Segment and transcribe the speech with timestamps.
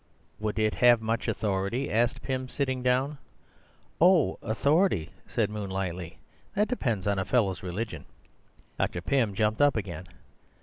[0.39, 3.19] "Would it have much authority?" asked Pym, sitting down.
[4.01, 6.17] "Oh, authority!" said Moon lightly;
[6.55, 8.05] "that depends on a fellow's religion."
[8.79, 9.03] Dr.
[9.03, 10.07] Pym jumped up again.